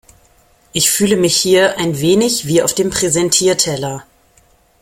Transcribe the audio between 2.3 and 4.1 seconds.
wie auf dem Präsentierteller.